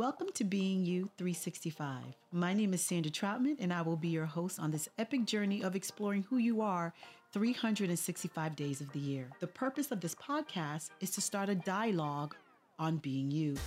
Welcome 0.00 0.28
to 0.32 0.44
Being 0.44 0.86
You 0.86 1.10
365. 1.18 2.02
My 2.32 2.54
name 2.54 2.72
is 2.72 2.80
Sandra 2.80 3.12
Troutman, 3.12 3.56
and 3.60 3.70
I 3.70 3.82
will 3.82 3.98
be 3.98 4.08
your 4.08 4.24
host 4.24 4.58
on 4.58 4.70
this 4.70 4.88
epic 4.96 5.26
journey 5.26 5.62
of 5.62 5.76
exploring 5.76 6.22
who 6.22 6.38
you 6.38 6.62
are 6.62 6.94
365 7.34 8.56
days 8.56 8.80
of 8.80 8.90
the 8.92 8.98
year. 8.98 9.28
The 9.40 9.46
purpose 9.46 9.90
of 9.90 10.00
this 10.00 10.14
podcast 10.14 10.88
is 11.02 11.10
to 11.10 11.20
start 11.20 11.50
a 11.50 11.54
dialogue 11.54 12.34
on 12.78 12.96
being 12.96 13.30
you. 13.30 13.58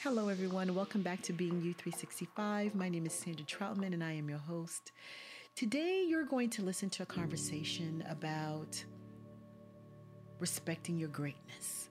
Hello, 0.00 0.26
everyone. 0.26 0.74
Welcome 0.74 1.02
back 1.02 1.22
to 1.22 1.32
Being 1.32 1.62
You 1.62 1.74
365. 1.74 2.74
My 2.74 2.88
name 2.88 3.06
is 3.06 3.12
Sandra 3.12 3.46
Troutman, 3.46 3.94
and 3.94 4.02
I 4.02 4.14
am 4.14 4.28
your 4.28 4.38
host. 4.38 4.90
Today, 5.54 6.06
you're 6.08 6.24
going 6.24 6.48
to 6.50 6.62
listen 6.62 6.88
to 6.90 7.02
a 7.02 7.06
conversation 7.06 8.02
about 8.08 8.82
respecting 10.40 10.98
your 10.98 11.10
greatness. 11.10 11.90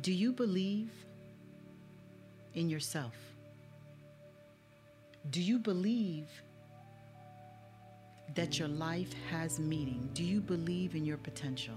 Do 0.00 0.12
you 0.12 0.32
believe 0.32 0.90
in 2.54 2.70
yourself? 2.70 3.14
Do 5.28 5.42
you 5.42 5.58
believe 5.58 6.26
that 8.34 8.58
your 8.58 8.68
life 8.68 9.12
has 9.30 9.60
meaning? 9.60 10.08
Do 10.14 10.24
you 10.24 10.40
believe 10.40 10.94
in 10.94 11.04
your 11.04 11.18
potential? 11.18 11.76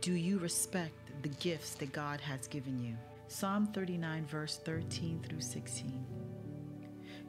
Do 0.00 0.12
you 0.12 0.38
respect 0.38 1.22
the 1.22 1.28
gifts 1.28 1.74
that 1.74 1.92
God 1.92 2.20
has 2.20 2.48
given 2.48 2.82
you? 2.82 2.96
Psalm 3.28 3.66
39, 3.66 4.24
verse 4.26 4.60
13 4.64 5.20
through 5.20 5.40
16. 5.40 6.06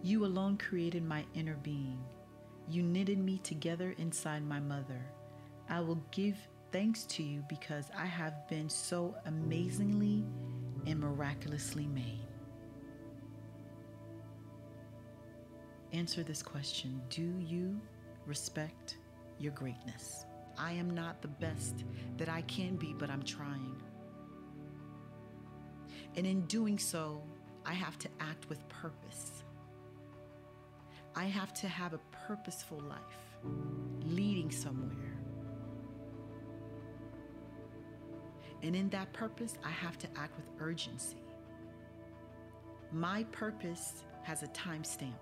You 0.04 0.26
alone 0.26 0.58
created 0.58 1.04
my 1.04 1.26
inner 1.34 1.58
being. 1.64 2.00
You 2.70 2.84
knitted 2.84 3.18
me 3.18 3.40
together 3.40 3.96
inside 3.98 4.46
my 4.46 4.60
mother. 4.60 5.02
I 5.70 5.82
will 5.82 6.00
give 6.12 6.38
thanks 6.72 7.04
to 7.06 7.24
you 7.24 7.44
because 7.50 7.90
I 7.98 8.06
have 8.06 8.48
been 8.48 8.70
so 8.70 9.16
amazingly 9.26 10.24
and 10.86 11.00
miraculously 11.00 11.88
made. 11.88 12.28
Answer 15.94 16.22
this 16.22 16.44
question 16.44 17.02
Do 17.10 17.34
you 17.40 17.82
respect 18.28 18.98
your 19.40 19.54
greatness? 19.54 20.26
I 20.60 20.74
am 20.74 20.92
not 20.92 21.24
the 21.24 21.28
best 21.28 21.86
that 22.18 22.30
I 22.30 22.42
can 22.44 22.76
be, 22.76 22.94
but 22.98 23.10
I'm 23.10 23.24
trying. 23.24 23.82
And 26.18 26.26
in 26.26 26.42
doing 26.48 26.80
so, 26.80 27.22
I 27.64 27.74
have 27.74 27.98
to 28.00 28.10
act 28.20 28.50
with 28.50 28.68
purpose. 28.70 29.44
I 31.16 31.26
have 31.26 31.54
to 31.56 31.68
have 31.68 31.94
a 31.94 32.00
purposeful 32.28 32.80
life, 32.80 33.00
leading 34.04 34.50
somewhere. 34.50 35.18
And 38.64 38.76
in 38.76 38.90
that 38.90 39.14
purpose, 39.14 39.58
I 39.64 39.70
have 39.70 40.00
to 40.00 40.08
act 40.18 40.36
with 40.36 40.50
urgency. 40.60 41.22
My 42.92 43.24
purpose 43.26 44.04
has 44.24 44.42
a 44.42 44.48
timestamp, 44.48 45.14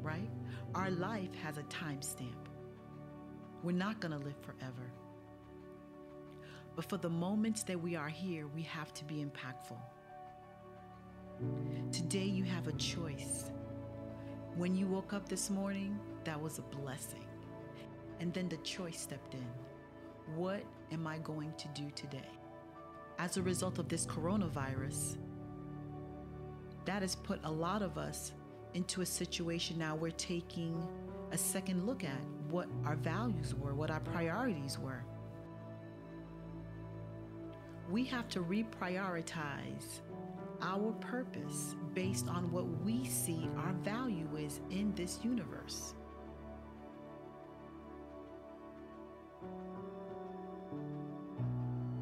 right? 0.00 0.30
Our 0.76 0.90
life 0.90 1.34
has 1.42 1.58
a 1.58 1.64
timestamp. 1.64 2.46
We're 3.64 3.72
not 3.72 4.00
going 4.00 4.12
to 4.12 4.24
live 4.24 4.36
forever. 4.42 4.92
But 6.76 6.88
for 6.88 6.98
the 6.98 7.08
moments 7.08 7.64
that 7.64 7.80
we 7.80 7.96
are 7.96 8.08
here, 8.08 8.46
we 8.46 8.62
have 8.62 8.92
to 8.94 9.04
be 9.04 9.24
impactful. 9.24 9.78
Today, 11.92 12.24
you 12.24 12.44
have 12.44 12.68
a 12.68 12.72
choice. 12.72 13.50
When 14.56 14.74
you 14.74 14.86
woke 14.86 15.12
up 15.12 15.28
this 15.28 15.50
morning, 15.50 15.98
that 16.24 16.40
was 16.40 16.58
a 16.58 16.62
blessing. 16.62 17.24
And 18.20 18.32
then 18.32 18.48
the 18.48 18.56
choice 18.58 19.00
stepped 19.00 19.34
in. 19.34 19.46
What 20.36 20.62
am 20.92 21.06
I 21.06 21.18
going 21.18 21.52
to 21.58 21.68
do 21.68 21.90
today? 21.94 22.30
As 23.18 23.36
a 23.36 23.42
result 23.42 23.78
of 23.78 23.88
this 23.88 24.06
coronavirus, 24.06 25.16
that 26.84 27.02
has 27.02 27.14
put 27.14 27.40
a 27.44 27.50
lot 27.50 27.82
of 27.82 27.98
us 27.98 28.32
into 28.74 29.00
a 29.00 29.06
situation 29.06 29.78
now 29.78 29.94
we're 29.94 30.10
taking 30.10 30.86
a 31.30 31.38
second 31.38 31.86
look 31.86 32.04
at 32.04 32.20
what 32.50 32.68
our 32.84 32.96
values 32.96 33.54
were, 33.54 33.74
what 33.74 33.90
our 33.90 34.00
priorities 34.00 34.78
were. 34.78 35.04
We 37.90 38.04
have 38.04 38.28
to 38.30 38.40
reprioritize 38.40 40.00
our 40.64 40.92
purpose 40.92 41.76
based 41.92 42.28
on 42.28 42.50
what 42.50 42.66
we 42.82 43.04
see 43.04 43.48
our 43.56 43.72
value 43.84 44.28
is 44.36 44.60
in 44.70 44.92
this 44.94 45.20
universe. 45.22 45.94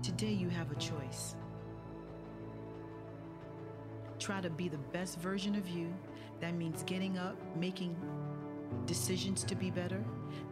Today, 0.03 0.33
you 0.33 0.49
have 0.49 0.71
a 0.71 0.77
choice. 0.77 1.35
Try 4.19 4.41
to 4.41 4.51
be 4.51 4.69
the 4.69 4.79
best 4.79 5.19
version 5.19 5.57
of 5.57 5.69
you. 5.69 5.93
That 6.41 6.55
means 6.55 6.85
getting 6.85 7.19
up, 7.19 7.37
making 7.57 7.97
decisions 8.87 9.43
to 9.45 9.55
be 9.55 9.71
better. 9.71 10.03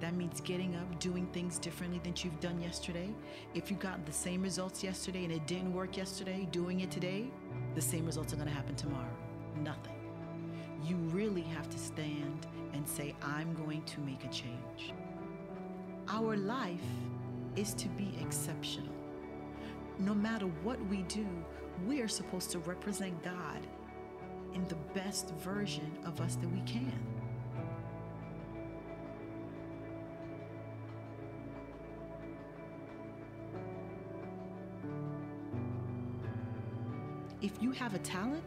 That 0.00 0.14
means 0.14 0.40
getting 0.40 0.74
up, 0.74 0.98
doing 0.98 1.26
things 1.28 1.58
differently 1.58 2.00
than 2.02 2.14
you've 2.16 2.40
done 2.40 2.60
yesterday. 2.60 3.10
If 3.54 3.70
you 3.70 3.76
got 3.76 4.04
the 4.06 4.12
same 4.12 4.42
results 4.42 4.82
yesterday 4.82 5.24
and 5.24 5.32
it 5.32 5.46
didn't 5.46 5.72
work 5.72 5.96
yesterday, 5.96 6.48
doing 6.50 6.80
it 6.80 6.90
today, 6.90 7.30
the 7.74 7.80
same 7.80 8.06
results 8.06 8.32
are 8.32 8.36
going 8.36 8.48
to 8.48 8.54
happen 8.54 8.74
tomorrow. 8.74 9.16
Nothing. 9.62 9.94
You 10.84 10.96
really 10.96 11.42
have 11.42 11.68
to 11.70 11.78
stand 11.78 12.46
and 12.72 12.88
say, 12.88 13.14
I'm 13.22 13.54
going 13.54 13.82
to 13.82 14.00
make 14.00 14.24
a 14.24 14.28
change. 14.28 14.92
Our 16.08 16.36
life 16.36 16.80
is 17.56 17.74
to 17.74 17.88
be 17.90 18.14
exceptional. 18.20 18.94
No 19.98 20.14
matter 20.14 20.46
what 20.62 20.84
we 20.86 21.02
do, 21.02 21.26
we 21.86 22.00
are 22.00 22.08
supposed 22.08 22.50
to 22.52 22.58
represent 22.60 23.22
God 23.22 23.66
in 24.54 24.66
the 24.68 24.76
best 24.94 25.30
version 25.34 25.98
of 26.04 26.20
us 26.20 26.36
that 26.36 26.48
we 26.48 26.60
can. 26.62 27.19
If 37.42 37.62
you 37.62 37.72
have 37.72 37.94
a 37.94 37.98
talent, 37.98 38.44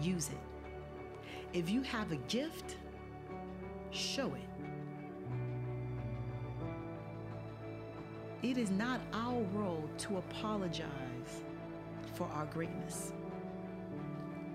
use 0.00 0.28
it. 0.28 0.38
If 1.52 1.68
you 1.68 1.82
have 1.82 2.12
a 2.12 2.16
gift, 2.16 2.76
show 3.90 4.32
it. 4.34 4.48
It 8.42 8.58
is 8.58 8.70
not 8.70 9.00
our 9.12 9.40
role 9.52 9.88
to 9.98 10.16
apologize 10.18 11.42
for 12.14 12.26
our 12.28 12.46
greatness. 12.46 13.12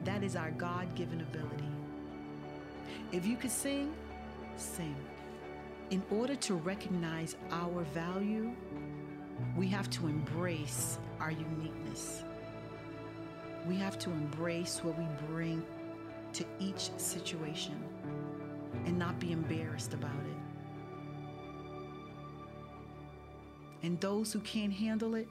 That 0.04 0.24
is 0.24 0.36
our 0.36 0.52
God 0.52 0.94
given 0.96 1.22
ability. 1.22 1.72
If 3.12 3.26
you 3.26 3.38
could 3.38 3.52
sing, 3.52 3.94
sing. 4.58 4.96
In 5.90 6.04
order 6.12 6.36
to 6.36 6.56
recognize 6.56 7.38
our 7.52 7.84
value, 7.94 8.52
we 9.56 9.68
have 9.70 9.90
to 9.92 10.08
embrace 10.08 10.98
our 11.20 11.32
uniqueness. 11.32 12.24
We 13.68 13.76
have 13.76 14.00
to 14.00 14.10
embrace 14.10 14.82
what 14.82 14.98
we 14.98 15.06
bring 15.28 15.62
to 16.32 16.46
each 16.58 16.90
situation 16.98 17.84
and 18.86 18.98
not 18.98 19.20
be 19.20 19.34
embarrassed 19.34 19.94
about 19.94 20.12
it. 20.12 20.38
And 23.84 24.00
those 24.00 24.32
who 24.32 24.40
can't 24.40 24.72
handle 24.72 25.16
it, 25.16 25.28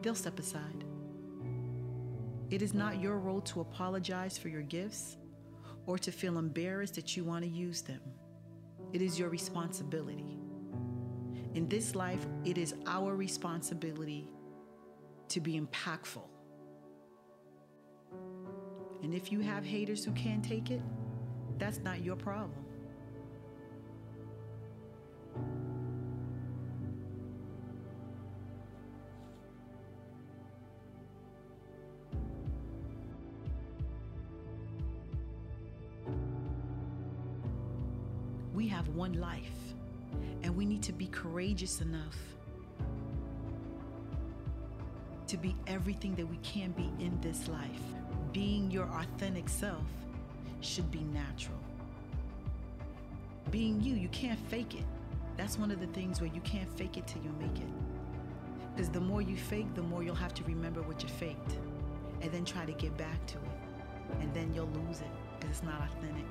they'll 0.00 0.14
step 0.14 0.38
aside. 0.38 0.84
It 2.50 2.62
is 2.62 2.72
not 2.72 3.00
your 3.00 3.18
role 3.18 3.42
to 3.42 3.60
apologize 3.60 4.38
for 4.38 4.48
your 4.48 4.62
gifts 4.62 5.18
or 5.86 5.98
to 5.98 6.10
feel 6.10 6.38
embarrassed 6.38 6.94
that 6.94 7.16
you 7.16 7.24
want 7.24 7.44
to 7.44 7.50
use 7.50 7.82
them. 7.82 8.00
It 8.94 9.02
is 9.02 9.18
your 9.18 9.28
responsibility. 9.28 10.38
In 11.54 11.68
this 11.68 11.94
life, 11.94 12.26
it 12.44 12.56
is 12.56 12.74
our 12.86 13.14
responsibility 13.14 14.30
to 15.28 15.40
be 15.40 15.60
impactful 15.60 16.33
and 19.04 19.12
if 19.12 19.30
you 19.30 19.40
have 19.40 19.64
haters 19.64 20.04
who 20.04 20.12
can't 20.12 20.42
take 20.42 20.70
it, 20.70 20.80
that's 21.58 21.78
not 21.80 22.02
your 22.02 22.16
problem. 22.16 22.52
We 38.54 38.68
have 38.68 38.88
one 38.88 39.20
life, 39.20 39.42
and 40.42 40.56
we 40.56 40.64
need 40.64 40.82
to 40.84 40.92
be 40.92 41.08
courageous 41.08 41.82
enough 41.82 42.16
to 45.26 45.36
be 45.36 45.54
everything 45.66 46.14
that 46.14 46.26
we 46.26 46.38
can 46.38 46.72
be 46.72 46.90
in 47.04 47.18
this 47.20 47.48
life 47.48 47.93
being 48.34 48.68
your 48.68 48.86
authentic 48.86 49.48
self 49.48 49.86
should 50.60 50.90
be 50.90 51.04
natural. 51.04 51.56
Being 53.50 53.80
you, 53.80 53.94
you 53.94 54.08
can't 54.08 54.38
fake 54.50 54.74
it. 54.74 54.84
That's 55.36 55.56
one 55.56 55.70
of 55.70 55.80
the 55.80 55.86
things 55.88 56.20
where 56.20 56.30
you 56.34 56.40
can't 56.40 56.68
fake 56.76 56.96
it 56.96 57.06
till 57.06 57.22
you 57.22 57.32
make 57.40 57.56
it. 57.58 57.68
Because 58.74 58.90
the 58.90 59.00
more 59.00 59.22
you 59.22 59.36
fake, 59.36 59.72
the 59.76 59.82
more 59.82 60.02
you'll 60.02 60.16
have 60.16 60.34
to 60.34 60.44
remember 60.44 60.82
what 60.82 61.00
you 61.02 61.08
faked 61.08 61.58
and 62.22 62.32
then 62.32 62.44
try 62.44 62.66
to 62.66 62.72
get 62.72 62.96
back 62.98 63.24
to 63.26 63.36
it. 63.36 64.20
And 64.20 64.34
then 64.34 64.52
you'll 64.52 64.66
lose 64.66 65.00
it 65.00 65.06
because 65.38 65.58
it's 65.58 65.62
not 65.62 65.80
authentic. 65.80 66.24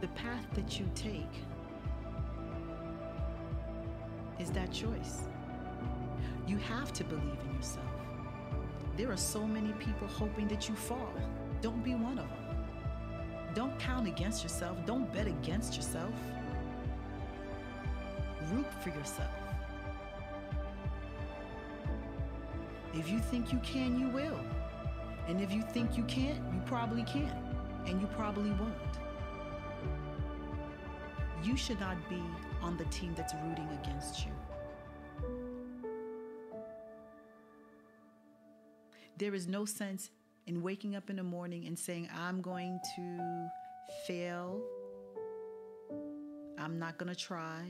The 0.00 0.08
path 0.08 0.46
that 0.54 0.78
you 0.78 0.88
take 0.94 1.42
is 4.46 4.52
that 4.52 4.72
choice. 4.72 5.28
You 6.46 6.58
have 6.58 6.92
to 6.92 7.04
believe 7.04 7.38
in 7.48 7.56
yourself. 7.56 7.86
There 8.96 9.10
are 9.10 9.16
so 9.16 9.44
many 9.44 9.72
people 9.72 10.06
hoping 10.06 10.46
that 10.48 10.68
you 10.68 10.76
fall. 10.76 11.12
Don't 11.60 11.82
be 11.82 11.94
one 11.94 12.18
of 12.18 12.28
them. 12.28 12.46
Don't 13.54 13.76
count 13.78 14.06
against 14.06 14.44
yourself. 14.44 14.76
Don't 14.86 15.12
bet 15.12 15.26
against 15.26 15.74
yourself. 15.74 16.14
Root 18.52 18.66
for 18.82 18.90
yourself. 18.90 19.34
If 22.94 23.10
you 23.10 23.18
think 23.18 23.52
you 23.52 23.58
can, 23.64 23.98
you 23.98 24.08
will. 24.08 24.40
And 25.26 25.40
if 25.40 25.52
you 25.52 25.62
think 25.62 25.96
you 25.96 26.04
can't, 26.04 26.38
you 26.54 26.60
probably 26.66 27.02
can't. 27.02 27.36
And 27.86 28.00
you 28.00 28.06
probably 28.14 28.50
won't. 28.50 29.05
You 31.46 31.56
should 31.56 31.78
not 31.78 31.96
be 32.08 32.20
on 32.60 32.76
the 32.76 32.86
team 32.86 33.14
that's 33.16 33.32
rooting 33.44 33.68
against 33.80 34.26
you. 34.26 34.32
There 39.16 39.32
is 39.32 39.46
no 39.46 39.64
sense 39.64 40.10
in 40.48 40.60
waking 40.60 40.96
up 40.96 41.08
in 41.08 41.14
the 41.14 41.22
morning 41.22 41.68
and 41.68 41.78
saying, 41.78 42.08
I'm 42.12 42.40
going 42.40 42.80
to 42.96 43.48
fail. 44.08 44.60
I'm 46.58 46.80
not 46.80 46.98
going 46.98 47.14
to 47.14 47.14
try. 47.14 47.62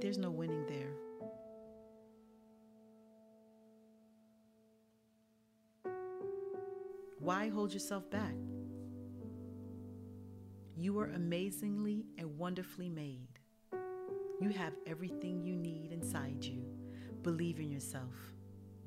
There's 0.00 0.18
no 0.18 0.32
winning 0.32 0.66
there. 0.66 1.05
Why 7.26 7.48
hold 7.48 7.72
yourself 7.72 8.08
back? 8.08 8.36
You 10.76 10.96
are 11.00 11.06
amazingly 11.06 12.06
and 12.18 12.38
wonderfully 12.38 12.88
made. 12.88 13.40
You 14.40 14.50
have 14.50 14.74
everything 14.86 15.42
you 15.42 15.56
need 15.56 15.90
inside 15.90 16.44
you. 16.44 16.62
Believe 17.24 17.58
in 17.58 17.68
yourself. 17.68 18.14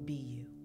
Be 0.05 0.13
you. 0.13 0.58